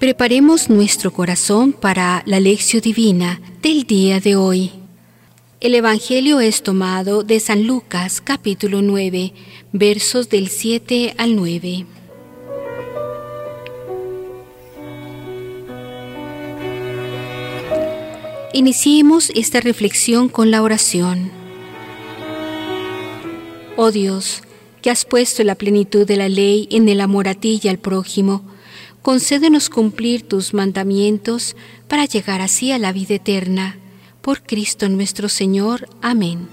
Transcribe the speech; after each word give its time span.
Preparemos 0.00 0.70
nuestro 0.70 1.12
corazón 1.12 1.74
para 1.74 2.22
la 2.24 2.40
lección 2.40 2.80
divina 2.80 3.38
del 3.60 3.84
día 3.84 4.18
de 4.18 4.34
hoy. 4.34 4.72
El 5.60 5.74
Evangelio 5.74 6.40
es 6.40 6.62
tomado 6.62 7.22
de 7.22 7.38
San 7.38 7.66
Lucas 7.66 8.22
capítulo 8.22 8.80
9, 8.80 9.34
versos 9.72 10.30
del 10.30 10.48
7 10.48 11.16
al 11.18 11.36
9. 11.36 11.84
Iniciemos 18.54 19.30
esta 19.34 19.60
reflexión 19.60 20.30
con 20.30 20.50
la 20.50 20.62
oración. 20.62 21.30
Oh 23.76 23.90
Dios, 23.90 24.40
que 24.80 24.88
has 24.88 25.04
puesto 25.04 25.44
la 25.44 25.56
plenitud 25.56 26.06
de 26.06 26.16
la 26.16 26.30
ley 26.30 26.68
en 26.70 26.88
el 26.88 27.02
amor 27.02 27.28
a 27.28 27.34
ti 27.34 27.60
y 27.62 27.68
al 27.68 27.78
prójimo, 27.78 28.46
concédenos 29.02 29.70
cumplir 29.70 30.22
tus 30.22 30.52
mandamientos 30.54 31.56
para 31.88 32.04
llegar 32.04 32.40
así 32.40 32.72
a 32.72 32.78
la 32.78 32.92
vida 32.92 33.14
eterna. 33.14 33.78
Por 34.20 34.42
Cristo 34.42 34.88
nuestro 34.88 35.28
Señor. 35.28 35.88
Amén. 36.02 36.48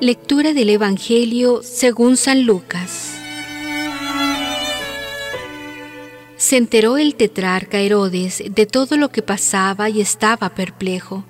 Lectura 0.00 0.52
del 0.52 0.68
Evangelio 0.68 1.62
según 1.62 2.18
San 2.18 2.44
Lucas. 2.44 3.14
Se 6.36 6.58
enteró 6.58 6.98
el 6.98 7.14
tetrarca 7.14 7.78
Herodes 7.78 8.42
de 8.50 8.66
todo 8.66 8.98
lo 8.98 9.08
que 9.08 9.22
pasaba 9.22 9.88
y 9.88 10.02
estaba 10.02 10.50
perplejo, 10.50 11.24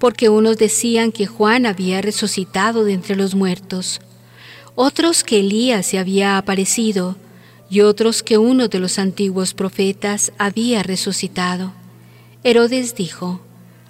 porque 0.00 0.28
unos 0.28 0.58
decían 0.58 1.12
que 1.12 1.28
Juan 1.28 1.66
había 1.66 2.02
resucitado 2.02 2.84
de 2.84 2.94
entre 2.94 3.14
los 3.14 3.36
muertos 3.36 4.00
otros 4.82 5.24
que 5.24 5.40
Elías 5.40 5.84
se 5.84 5.98
había 5.98 6.38
aparecido 6.38 7.16
y 7.68 7.82
otros 7.82 8.22
que 8.22 8.38
uno 8.38 8.68
de 8.68 8.78
los 8.78 8.98
antiguos 8.98 9.52
profetas 9.52 10.32
había 10.38 10.82
resucitado. 10.82 11.74
Herodes 12.44 12.94
dijo, 12.94 13.42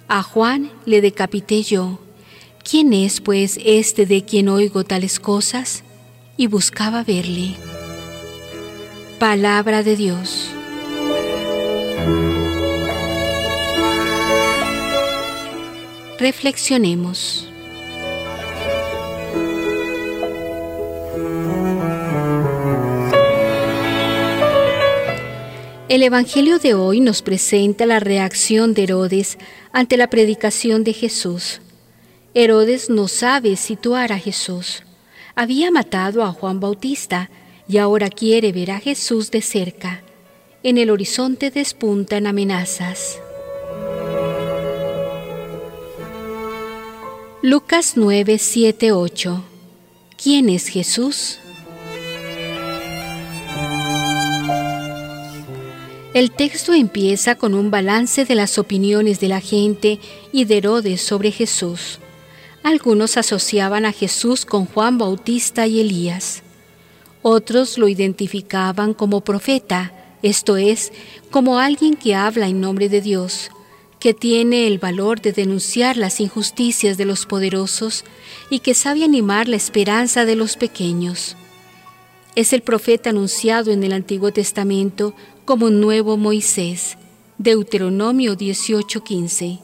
A 0.09 0.21
Juan 0.21 0.69
le 0.85 0.99
decapité 0.99 1.63
yo. 1.63 2.01
¿Quién 2.69 2.91
es 2.91 3.21
pues 3.21 3.57
este 3.63 4.05
de 4.05 4.25
quien 4.25 4.49
oigo 4.49 4.83
tales 4.83 5.21
cosas? 5.21 5.85
Y 6.35 6.47
buscaba 6.47 7.05
verle. 7.05 7.55
Palabra 9.17 9.83
de 9.83 9.95
Dios. 9.95 10.49
Reflexionemos. 16.19 17.50
El 25.91 26.03
Evangelio 26.03 26.57
de 26.57 26.73
hoy 26.73 27.01
nos 27.01 27.21
presenta 27.21 27.85
la 27.85 27.99
reacción 27.99 28.73
de 28.73 28.83
Herodes 28.83 29.37
ante 29.73 29.97
la 29.97 30.09
predicación 30.09 30.85
de 30.85 30.93
Jesús. 30.93 31.59
Herodes 32.33 32.89
no 32.89 33.09
sabe 33.09 33.57
situar 33.57 34.13
a 34.13 34.17
Jesús. 34.17 34.83
Había 35.35 35.69
matado 35.69 36.23
a 36.23 36.31
Juan 36.31 36.61
Bautista 36.61 37.29
y 37.67 37.77
ahora 37.77 38.07
quiere 38.07 38.53
ver 38.53 38.71
a 38.71 38.79
Jesús 38.79 39.31
de 39.31 39.41
cerca. 39.41 40.01
En 40.63 40.77
el 40.77 40.91
horizonte 40.91 41.51
despuntan 41.51 42.25
amenazas. 42.25 43.19
Lucas 47.41 47.97
9, 47.97 48.37
7, 48.37 48.93
8. 48.93 49.43
¿Quién 50.15 50.47
es 50.47 50.67
Jesús? 50.69 51.40
El 56.13 56.31
texto 56.31 56.73
empieza 56.73 57.35
con 57.35 57.53
un 57.53 57.71
balance 57.71 58.25
de 58.25 58.35
las 58.35 58.57
opiniones 58.57 59.21
de 59.21 59.29
la 59.29 59.39
gente 59.39 59.97
y 60.33 60.43
de 60.43 60.57
Herodes 60.57 61.01
sobre 61.01 61.31
Jesús. 61.31 61.99
Algunos 62.63 63.15
asociaban 63.15 63.85
a 63.85 63.93
Jesús 63.93 64.45
con 64.45 64.65
Juan 64.65 64.97
Bautista 64.97 65.67
y 65.67 65.79
Elías. 65.79 66.43
Otros 67.21 67.77
lo 67.77 67.87
identificaban 67.87 68.93
como 68.93 69.21
profeta, 69.21 69.93
esto 70.21 70.57
es, 70.57 70.91
como 71.29 71.59
alguien 71.59 71.95
que 71.95 72.13
habla 72.13 72.49
en 72.49 72.59
nombre 72.59 72.89
de 72.89 72.99
Dios, 72.99 73.49
que 73.97 74.13
tiene 74.13 74.67
el 74.67 74.79
valor 74.79 75.21
de 75.21 75.31
denunciar 75.31 75.95
las 75.95 76.19
injusticias 76.19 76.97
de 76.97 77.05
los 77.05 77.25
poderosos 77.25 78.03
y 78.49 78.59
que 78.59 78.73
sabe 78.73 79.05
animar 79.05 79.47
la 79.47 79.55
esperanza 79.55 80.25
de 80.25 80.35
los 80.35 80.57
pequeños. 80.57 81.37
Es 82.35 82.51
el 82.53 82.61
profeta 82.61 83.11
anunciado 83.11 83.71
en 83.71 83.83
el 83.83 83.93
Antiguo 83.93 84.31
Testamento 84.31 85.13
como 85.51 85.69
nuevo 85.69 86.15
Moisés. 86.15 86.97
Deuteronomio 87.37 88.37
18:15. 88.37 89.59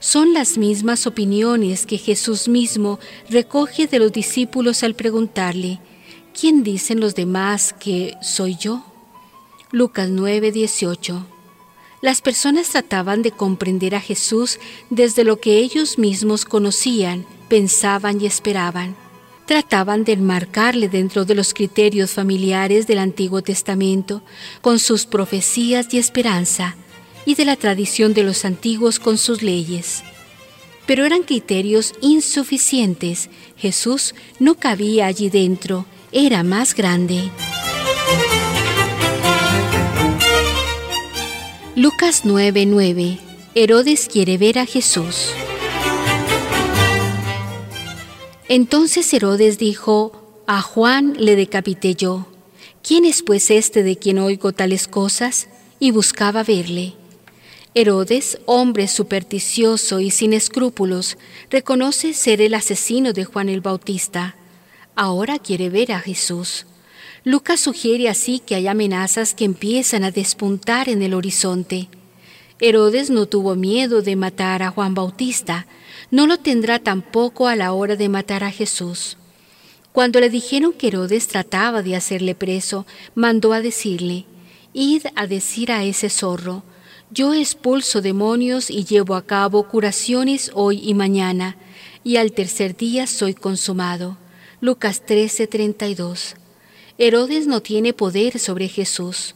Son 0.00 0.34
las 0.34 0.58
mismas 0.58 1.06
opiniones 1.06 1.86
que 1.86 1.98
Jesús 1.98 2.48
mismo 2.48 2.98
recoge 3.28 3.86
de 3.86 4.00
los 4.00 4.10
discípulos 4.10 4.82
al 4.82 4.94
preguntarle, 4.96 5.78
¿quién 6.34 6.64
dicen 6.64 6.98
los 6.98 7.14
demás 7.14 7.72
que 7.78 8.16
soy 8.20 8.56
yo? 8.56 8.82
Lucas 9.70 10.10
9:18. 10.10 11.24
Las 12.00 12.22
personas 12.22 12.70
trataban 12.70 13.22
de 13.22 13.30
comprender 13.30 13.94
a 13.94 14.00
Jesús 14.00 14.58
desde 14.90 15.22
lo 15.22 15.38
que 15.38 15.58
ellos 15.58 15.96
mismos 15.96 16.44
conocían, 16.44 17.24
pensaban 17.48 18.20
y 18.20 18.26
esperaban 18.26 18.96
trataban 19.50 20.04
de 20.04 20.12
enmarcarle 20.12 20.88
dentro 20.88 21.24
de 21.24 21.34
los 21.34 21.54
criterios 21.54 22.12
familiares 22.12 22.86
del 22.86 23.00
Antiguo 23.00 23.42
Testamento, 23.42 24.22
con 24.60 24.78
sus 24.78 25.06
profecías 25.06 25.92
y 25.92 25.98
esperanza, 25.98 26.76
y 27.26 27.34
de 27.34 27.44
la 27.44 27.56
tradición 27.56 28.14
de 28.14 28.22
los 28.22 28.44
antiguos 28.44 29.00
con 29.00 29.18
sus 29.18 29.42
leyes. 29.42 30.04
Pero 30.86 31.04
eran 31.04 31.24
criterios 31.24 31.94
insuficientes. 32.00 33.28
Jesús 33.56 34.14
no 34.38 34.54
cabía 34.54 35.06
allí 35.06 35.30
dentro, 35.30 35.84
era 36.12 36.44
más 36.44 36.72
grande. 36.72 37.28
Lucas 41.74 42.24
9:9 42.24 43.18
Herodes 43.56 44.06
quiere 44.06 44.38
ver 44.38 44.60
a 44.60 44.66
Jesús. 44.66 45.32
Entonces 48.50 49.14
Herodes 49.14 49.58
dijo, 49.58 50.42
A 50.48 50.60
Juan 50.60 51.14
le 51.16 51.36
decapité 51.36 51.94
yo. 51.94 52.26
¿Quién 52.82 53.04
es 53.04 53.22
pues 53.22 53.48
este 53.48 53.84
de 53.84 53.96
quien 53.96 54.18
oigo 54.18 54.50
tales 54.50 54.88
cosas? 54.88 55.46
Y 55.78 55.92
buscaba 55.92 56.42
verle. 56.42 56.94
Herodes, 57.74 58.40
hombre 58.46 58.88
supersticioso 58.88 60.00
y 60.00 60.10
sin 60.10 60.32
escrúpulos, 60.32 61.16
reconoce 61.48 62.12
ser 62.12 62.40
el 62.40 62.54
asesino 62.54 63.12
de 63.12 63.24
Juan 63.24 63.48
el 63.48 63.60
Bautista. 63.60 64.34
Ahora 64.96 65.38
quiere 65.38 65.70
ver 65.70 65.92
a 65.92 66.00
Jesús. 66.00 66.66
Lucas 67.22 67.60
sugiere 67.60 68.08
así 68.08 68.40
que 68.40 68.56
hay 68.56 68.66
amenazas 68.66 69.32
que 69.32 69.44
empiezan 69.44 70.02
a 70.02 70.10
despuntar 70.10 70.88
en 70.88 71.02
el 71.02 71.14
horizonte. 71.14 71.88
Herodes 72.58 73.10
no 73.10 73.26
tuvo 73.26 73.54
miedo 73.54 74.02
de 74.02 74.16
matar 74.16 74.64
a 74.64 74.70
Juan 74.72 74.94
Bautista, 74.94 75.68
no 76.10 76.26
lo 76.26 76.38
tendrá 76.38 76.78
tampoco 76.78 77.46
a 77.46 77.56
la 77.56 77.72
hora 77.72 77.96
de 77.96 78.08
matar 78.08 78.44
a 78.44 78.50
Jesús. 78.50 79.16
Cuando 79.92 80.20
le 80.20 80.30
dijeron 80.30 80.72
que 80.72 80.88
Herodes 80.88 81.28
trataba 81.28 81.82
de 81.82 81.96
hacerle 81.96 82.34
preso, 82.34 82.86
mandó 83.14 83.52
a 83.52 83.60
decirle, 83.60 84.26
Id 84.72 85.06
a 85.16 85.26
decir 85.26 85.72
a 85.72 85.84
ese 85.84 86.10
zorro, 86.10 86.62
yo 87.10 87.34
expulso 87.34 88.00
demonios 88.00 88.70
y 88.70 88.84
llevo 88.84 89.16
a 89.16 89.26
cabo 89.26 89.64
curaciones 89.64 90.52
hoy 90.54 90.80
y 90.82 90.94
mañana, 90.94 91.56
y 92.04 92.16
al 92.16 92.32
tercer 92.32 92.76
día 92.76 93.08
soy 93.08 93.34
consumado. 93.34 94.16
Lucas 94.60 95.02
13:32. 95.04 96.36
Herodes 96.98 97.48
no 97.48 97.62
tiene 97.62 97.92
poder 97.92 98.38
sobre 98.38 98.68
Jesús. 98.68 99.34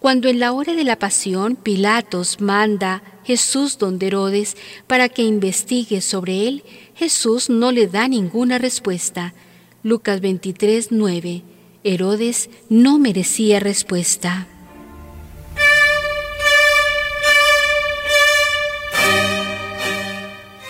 Cuando 0.00 0.30
en 0.30 0.40
la 0.40 0.52
hora 0.52 0.72
de 0.72 0.82
la 0.82 0.98
pasión 0.98 1.56
Pilatos 1.56 2.40
manda 2.40 3.02
Jesús 3.22 3.76
donde 3.76 4.06
Herodes 4.06 4.56
para 4.86 5.10
que 5.10 5.20
investigue 5.20 6.00
sobre 6.00 6.48
él, 6.48 6.64
Jesús 6.96 7.50
no 7.50 7.70
le 7.70 7.86
da 7.86 8.08
ninguna 8.08 8.56
respuesta. 8.56 9.34
Lucas 9.82 10.22
23, 10.22 10.88
9. 10.90 11.42
Herodes 11.84 12.48
no 12.70 12.98
merecía 12.98 13.60
respuesta. 13.60 14.48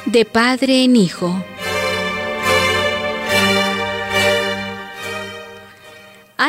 De 0.06 0.24
padre 0.24 0.82
en 0.82 0.96
hijo. 0.96 1.40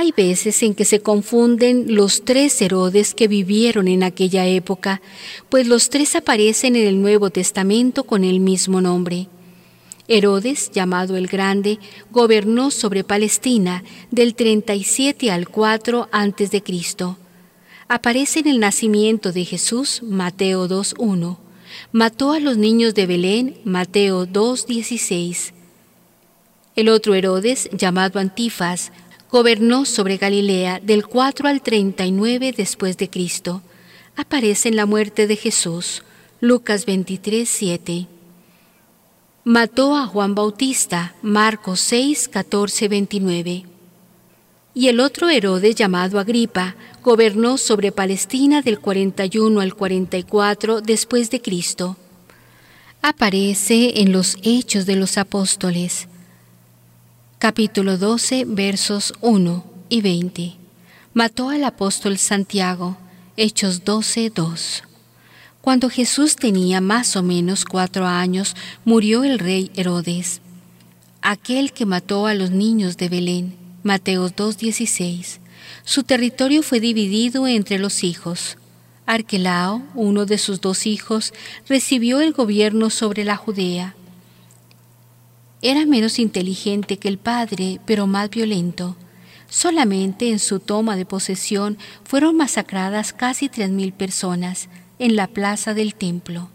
Hay 0.02 0.12
veces 0.18 0.64
en 0.64 0.74
que 0.74 0.84
se 0.84 1.02
confunden 1.02 1.94
los 1.94 2.26
tres 2.26 2.60
Herodes 2.60 3.14
que 3.14 3.28
vivieron 3.28 3.88
en 3.88 4.02
aquella 4.02 4.48
época, 4.48 5.00
pues 5.48 5.68
los 5.68 5.92
tres 5.92 6.16
aparecen 6.16 6.76
en 6.76 6.88
el 6.88 7.00
Nuevo 7.00 7.30
Testamento 7.30 8.04
con 8.04 8.24
el 8.24 8.40
mismo 8.40 8.82
nombre. 8.82 9.28
Herodes, 10.08 10.72
llamado 10.72 11.18
el 11.18 11.28
Grande, 11.28 11.78
gobernó 12.10 12.72
sobre 12.72 13.04
Palestina 13.04 13.84
del 14.10 14.34
37 14.34 15.30
al 15.30 15.48
4 15.48 16.10
a.C. 16.12 16.64
Aparece 17.88 18.40
en 18.40 18.48
el 18.48 18.60
nacimiento 18.60 19.32
de 19.32 19.46
Jesús, 19.46 20.02
Mateo 20.02 20.68
2.1. 20.68 21.38
Mató 21.92 22.32
a 22.32 22.40
los 22.40 22.58
niños 22.58 22.96
de 22.96 23.06
Belén, 23.06 23.56
Mateo 23.66 24.26
2.16. 24.26 25.52
El 26.76 26.90
otro 26.90 27.14
Herodes, 27.14 27.70
llamado 27.72 28.20
Antifas, 28.20 28.92
gobernó 29.32 29.86
sobre 29.86 30.18
Galilea 30.18 30.80
del 30.82 31.08
4 31.08 31.48
al 31.48 31.62
39 31.62 32.54
después 32.56 32.98
de 32.98 33.10
Cristo. 33.10 33.62
Aparece 34.18 34.68
en 34.68 34.76
la 34.76 34.86
muerte 34.86 35.26
de 35.26 35.38
Jesús, 35.38 36.04
Lucas 36.42 36.86
23.7. 36.86 38.08
Mató 39.46 39.96
a 39.96 40.06
Juan 40.06 40.36
Bautista, 40.36 41.16
Marcos 41.22 41.80
6, 41.80 42.28
14, 42.28 42.88
29. 42.90 43.66
Y 44.74 44.88
el 44.90 45.00
otro 45.00 45.30
Herodes 45.30 45.76
llamado 45.76 46.20
Agripa 46.20 46.76
gobernó 47.02 47.58
sobre 47.58 47.92
Palestina 47.92 48.62
del 48.62 48.80
41 48.80 49.62
al 49.62 49.76
44 49.76 50.82
después 50.82 51.30
de 51.30 51.42
Cristo. 51.42 51.96
Aparece 53.02 54.02
en 54.02 54.12
los 54.12 54.38
Hechos 54.44 54.86
de 54.86 54.98
los 54.98 55.18
Apóstoles 55.18 56.08
capítulo 57.42 57.98
12, 57.98 58.46
versos 58.46 59.16
1 59.22 59.66
y 59.90 60.02
20. 60.02 60.58
Mató 61.16 61.50
al 61.50 61.64
apóstol 61.64 62.20
Santiago, 62.20 63.00
Hechos 63.36 63.84
12, 63.84 64.30
2. 64.30 64.84
Cuando 65.60 65.90
Jesús 65.90 66.36
tenía 66.36 66.82
más 66.82 67.16
o 67.16 67.24
menos 67.24 67.66
cuatro 67.66 68.06
años, 68.06 68.56
murió 68.86 69.24
el 69.24 69.40
rey 69.40 69.72
Herodes, 69.76 70.40
aquel 71.24 71.74
que 71.74 71.88
mató 71.88 72.28
a 72.28 72.36
los 72.36 72.52
niños 72.52 72.96
de 72.98 73.10
Belén, 73.10 73.56
Mateos 73.82 74.36
2.16. 74.36 75.40
Su 75.84 76.04
territorio 76.04 76.62
fue 76.62 76.80
dividido 76.80 77.48
entre 77.48 77.80
los 77.80 78.04
hijos. 78.04 78.60
Arquelao, 79.08 79.82
uno 79.96 80.28
de 80.28 80.38
sus 80.38 80.62
dos 80.62 80.86
hijos, 80.86 81.34
recibió 81.68 82.22
el 82.22 82.34
gobierno 82.34 82.92
sobre 82.92 83.26
la 83.26 83.36
Judea 83.36 83.96
era 85.62 85.86
menos 85.86 86.18
inteligente 86.18 86.98
que 86.98 87.08
el 87.08 87.20
padre, 87.20 87.80
pero 87.86 88.08
más 88.08 88.30
violento. 88.30 88.96
Solamente 89.48 90.30
en 90.30 90.40
su 90.40 90.60
toma 90.60 90.96
de 90.96 91.06
posesión 91.06 91.78
fueron 92.04 92.36
masacradas 92.36 93.14
casi 93.14 93.50
tres 93.50 93.70
mil 93.70 93.94
personas 93.94 94.70
en 94.98 95.16
la 95.16 95.28
plaza 95.28 95.74
del 95.74 95.94
templo. 95.94 96.50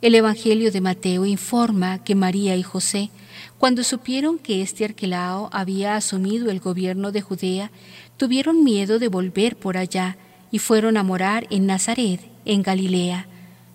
El 0.00 0.14
Evangelio 0.14 0.72
de 0.72 0.80
Mateo 0.80 1.26
informa 1.26 2.02
que 2.02 2.14
María 2.14 2.56
y 2.56 2.62
José, 2.62 3.10
cuando 3.58 3.84
supieron 3.84 4.38
que 4.38 4.62
este 4.62 4.84
Arquelao 4.84 5.48
había 5.52 5.96
asumido 5.96 6.50
el 6.50 6.60
gobierno 6.60 7.12
de 7.12 7.20
Judea, 7.20 7.70
tuvieron 8.16 8.64
miedo 8.64 8.98
de 8.98 9.08
volver 9.08 9.56
por 9.56 9.76
allá 9.76 10.16
y 10.50 10.60
fueron 10.60 10.96
a 10.96 11.02
morar 11.02 11.46
en 11.50 11.66
Nazaret, 11.66 12.20
en 12.44 12.62
Galilea. 12.62 13.26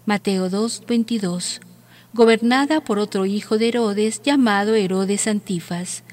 Mateo 0.06 0.50
2, 0.50 0.84
22 0.88 1.62
gobernada 2.14 2.82
por 2.82 3.00
otro 3.00 3.26
hijo 3.26 3.58
de 3.58 3.70
Herodes 3.70 4.22
llamado 4.22 4.76
Herodes 4.76 5.28
Antifas. 5.28 6.04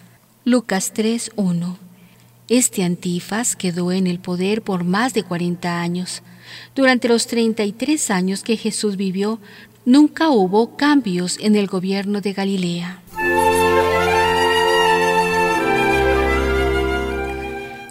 Lucas 0.45 0.95
3.1. 0.95 1.77
Este 2.49 2.85
Antifas 2.85 3.55
quedó 3.55 3.93
en 3.93 4.07
el 4.07 4.19
poder 4.19 4.63
por 4.63 4.83
más 4.83 5.13
de 5.13 5.23
40 5.23 5.81
años. 5.81 6.23
Durante 6.75 7.07
los 7.09 7.27
33 7.27 8.11
años 8.11 8.43
que 8.43 8.57
Jesús 8.57 8.97
vivió, 8.97 9.41
nunca 9.85 10.31
hubo 10.31 10.77
cambios 10.77 11.39
en 11.39 11.55
el 11.55 11.67
gobierno 11.67 12.23
de 12.23 12.33
Galilea. 12.33 13.03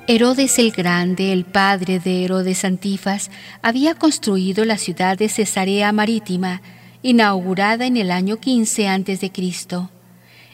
Herodes 0.08 0.58
el 0.58 0.72
Grande, 0.72 1.32
el 1.32 1.46
padre 1.46 2.00
de 2.00 2.26
Herodes 2.26 2.66
Antifas, 2.66 3.30
había 3.62 3.94
construido 3.94 4.66
la 4.66 4.80
ciudad 4.80 5.16
de 5.16 5.30
Cesarea 5.30 5.92
Marítima, 5.92 6.64
inaugurada 7.02 7.86
en 7.86 7.98
el 7.98 8.12
año 8.12 8.38
15 8.38 8.88
a.C. 8.88 9.32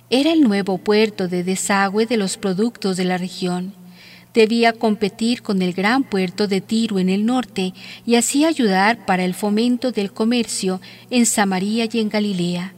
Era 0.09 0.31
el 0.31 0.42
nuevo 0.42 0.77
puerto 0.77 1.27
de 1.27 1.44
desagüe 1.44 2.06
de 2.06 2.18
los 2.18 2.38
productos 2.38 2.97
de 2.97 3.06
la 3.06 3.18
región. 3.18 3.74
Debía 4.33 4.74
competir 4.74 5.42
con 5.42 5.62
el 5.62 5.74
gran 5.74 6.03
puerto 6.03 6.47
de 6.47 6.62
Tiro 6.62 7.00
en 7.00 7.09
el 7.09 7.25
norte 7.25 7.74
y 8.06 8.15
así 8.15 8.45
ayudar 8.45 9.06
para 9.06 9.24
el 9.24 9.33
fomento 9.33 9.92
del 9.92 10.12
comercio 10.12 10.81
en 11.09 11.25
Samaria 11.25 11.88
y 11.92 12.00
en 12.00 12.09
Galilea. 12.09 12.74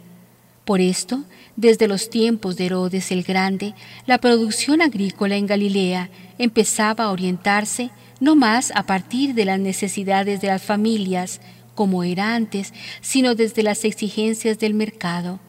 Por 0.64 0.80
esto, 0.82 1.24
desde 1.56 1.88
los 1.88 2.10
tiempos 2.10 2.56
de 2.56 2.68
Herodes 2.68 3.12
el 3.12 3.24
Grande, 3.24 3.74
la 4.06 4.20
producción 4.20 4.82
agrícola 4.82 5.36
en 5.36 5.48
Galilea 5.48 6.10
empezaba 6.38 7.06
a 7.06 7.12
orientarse 7.12 7.90
no 8.20 8.36
más 8.36 8.72
a 8.76 8.84
partir 8.84 9.34
de 9.34 9.46
las 9.46 9.60
necesidades 9.60 10.42
de 10.42 10.48
las 10.48 10.62
familias, 10.62 11.42
como 11.78 12.04
era 12.04 12.34
antes, 12.34 12.74
sino 13.02 13.36
desde 13.36 13.62
las 13.62 13.86
exigencias 13.86 14.58
del 14.58 14.74
mercado. 14.74 15.40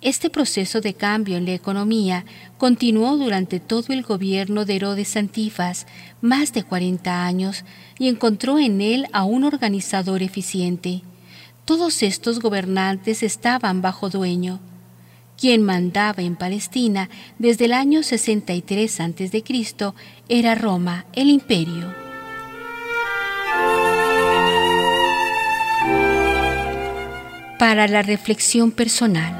Este 0.00 0.28
proceso 0.28 0.80
de 0.80 0.94
cambio 0.94 1.36
en 1.36 1.46
la 1.46 1.54
economía 1.54 2.24
continuó 2.58 3.16
durante 3.16 3.60
todo 3.60 3.92
el 3.92 4.02
gobierno 4.02 4.64
de 4.64 4.74
Herodes 4.74 5.16
Antifas, 5.16 5.86
más 6.20 6.52
de 6.52 6.64
40 6.64 7.24
años, 7.24 7.64
y 8.00 8.08
encontró 8.08 8.58
en 8.58 8.80
él 8.80 9.06
a 9.12 9.22
un 9.22 9.44
organizador 9.44 10.24
eficiente. 10.24 11.02
Todos 11.64 12.02
estos 12.02 12.40
gobernantes 12.40 13.22
estaban 13.22 13.80
bajo 13.80 14.10
dueño. 14.10 14.58
Quien 15.38 15.62
mandaba 15.62 16.24
en 16.24 16.34
Palestina 16.34 17.08
desde 17.38 17.66
el 17.66 17.72
año 17.72 18.02
63 18.02 19.00
a.C. 19.00 19.44
era 20.28 20.56
Roma, 20.56 21.06
el 21.12 21.30
imperio. 21.30 22.11
Para 27.62 27.86
la 27.86 28.02
reflexión 28.02 28.72
personal. 28.72 29.32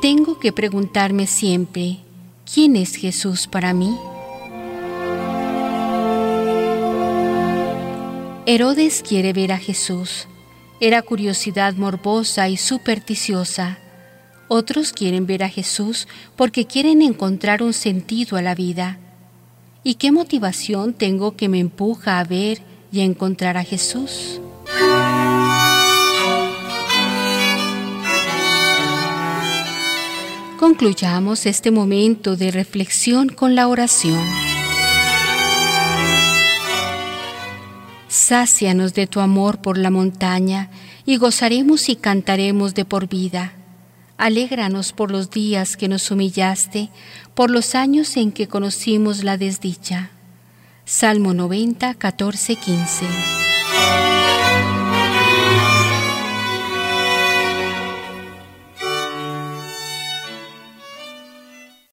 Tengo 0.00 0.38
que 0.38 0.52
preguntarme 0.52 1.26
siempre, 1.26 1.98
¿quién 2.54 2.76
es 2.76 2.94
Jesús 2.94 3.48
para 3.48 3.74
mí? 3.74 3.98
Herodes 8.46 9.02
quiere 9.02 9.32
ver 9.32 9.50
a 9.50 9.58
Jesús. 9.58 10.28
Era 10.78 11.02
curiosidad 11.02 11.74
morbosa 11.74 12.48
y 12.48 12.58
supersticiosa. 12.58 13.80
Otros 14.46 14.92
quieren 14.92 15.26
ver 15.26 15.42
a 15.42 15.48
Jesús 15.48 16.06
porque 16.36 16.64
quieren 16.64 17.02
encontrar 17.02 17.60
un 17.60 17.72
sentido 17.72 18.36
a 18.36 18.42
la 18.42 18.54
vida. 18.54 19.00
¿Y 19.82 19.96
qué 19.96 20.12
motivación 20.12 20.94
tengo 20.94 21.34
que 21.34 21.48
me 21.48 21.58
empuja 21.58 22.20
a 22.20 22.24
ver 22.24 22.62
y 22.90 23.00
encontrar 23.00 23.56
a 23.56 23.64
Jesús. 23.64 24.40
Concluyamos 30.58 31.46
este 31.46 31.70
momento 31.70 32.36
de 32.36 32.50
reflexión 32.50 33.28
con 33.28 33.54
la 33.54 33.68
oración. 33.68 34.18
Sácianos 38.08 38.92
de 38.92 39.06
tu 39.06 39.20
amor 39.20 39.62
por 39.62 39.78
la 39.78 39.90
montaña 39.90 40.70
y 41.06 41.16
gozaremos 41.16 41.88
y 41.88 41.96
cantaremos 41.96 42.74
de 42.74 42.84
por 42.84 43.08
vida. 43.08 43.52
Alégranos 44.16 44.92
por 44.92 45.12
los 45.12 45.30
días 45.30 45.76
que 45.76 45.88
nos 45.88 46.10
humillaste, 46.10 46.90
por 47.34 47.50
los 47.50 47.76
años 47.76 48.16
en 48.16 48.32
que 48.32 48.48
conocimos 48.48 49.22
la 49.22 49.36
desdicha. 49.36 50.10
Salmo 50.90 51.34
90, 51.34 51.96
14, 51.96 52.56
15. 52.56 53.57